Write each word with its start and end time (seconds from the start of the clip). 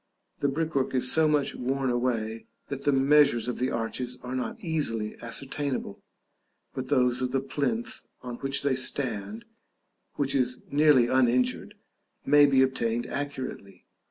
The 0.39 0.47
brickwork 0.47 0.95
is 0.95 1.11
so 1.11 1.27
much 1.27 1.53
worn 1.53 1.91
away, 1.91 2.47
that 2.69 2.85
the 2.85 2.91
measures 2.91 3.47
of 3.47 3.59
the 3.59 3.69
arches 3.69 4.17
are 4.23 4.33
not 4.33 4.59
easily 4.63 5.15
ascertainable, 5.21 6.01
but 6.73 6.87
those 6.87 7.21
of 7.21 7.31
the 7.31 7.39
plinth 7.39 8.07
on 8.23 8.37
which 8.37 8.63
they 8.63 8.73
stand, 8.73 9.45
which 10.15 10.33
is 10.33 10.63
nearly 10.71 11.05
uninjured, 11.05 11.75
may 12.25 12.47
be 12.47 12.63
obtained 12.63 13.05
accurately. 13.05 13.85